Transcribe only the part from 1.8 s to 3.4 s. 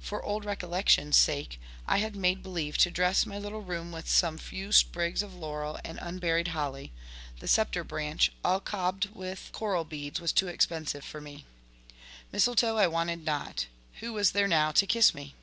I had made believe to dress my